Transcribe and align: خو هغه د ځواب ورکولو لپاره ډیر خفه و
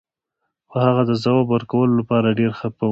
خو 0.69 0.75
هغه 0.87 1.03
د 1.09 1.11
ځواب 1.23 1.45
ورکولو 1.49 1.93
لپاره 2.01 2.35
ډیر 2.39 2.51
خفه 2.59 2.77
و 2.77 2.79